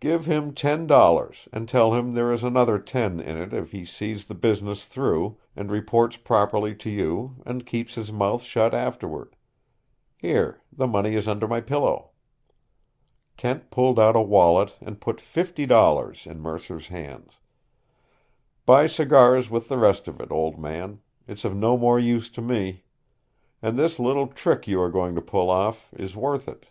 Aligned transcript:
Give 0.00 0.24
him 0.24 0.54
ten 0.54 0.86
dollars 0.86 1.50
and 1.52 1.68
tell 1.68 1.92
him 1.92 2.14
there 2.14 2.32
is 2.32 2.42
another 2.42 2.78
ten 2.78 3.20
in 3.20 3.36
it 3.36 3.52
if 3.52 3.72
he 3.72 3.84
sees 3.84 4.24
the 4.24 4.34
business 4.34 4.86
through, 4.86 5.36
and 5.54 5.70
reports 5.70 6.16
properly 6.16 6.74
to 6.76 6.88
you, 6.88 7.42
and 7.44 7.66
keeps 7.66 7.94
his 7.94 8.10
mouth 8.10 8.40
shut 8.42 8.72
afterward. 8.72 9.36
Here 10.16 10.62
the 10.72 10.86
money 10.86 11.14
is 11.14 11.28
under 11.28 11.46
my 11.46 11.60
pillow." 11.60 12.12
Kent 13.36 13.70
pulled 13.70 14.00
out 14.00 14.16
a 14.16 14.22
wallet 14.22 14.78
and 14.80 14.98
put 14.98 15.20
fifty 15.20 15.66
dollars 15.66 16.26
in 16.26 16.40
Mercer's 16.40 16.88
hands. 16.88 17.32
"Buy 18.64 18.86
cigars 18.86 19.50
with 19.50 19.68
the 19.68 19.76
rest 19.76 20.08
of 20.08 20.22
it, 20.22 20.32
old 20.32 20.58
man. 20.58 21.00
It's 21.28 21.44
of 21.44 21.54
no 21.54 21.76
more 21.76 21.98
use 21.98 22.30
to 22.30 22.40
me. 22.40 22.84
And 23.60 23.76
this 23.76 23.98
little 23.98 24.28
trick 24.28 24.66
you 24.66 24.80
are 24.80 24.90
going 24.90 25.14
to 25.16 25.20
pull 25.20 25.50
off 25.50 25.90
is 25.94 26.16
worth 26.16 26.48
it. 26.48 26.64